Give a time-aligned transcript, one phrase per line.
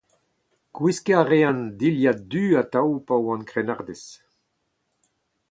[0.75, 4.03] Gwiskañ a raen dilhad du atav pa oan krennardez.